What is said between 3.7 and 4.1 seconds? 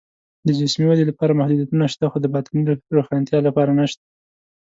نشته